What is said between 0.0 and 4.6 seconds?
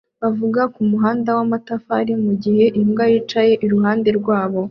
bavuga kumuhanda wamatafari mugihe imbwa yicaye iruhande rwabo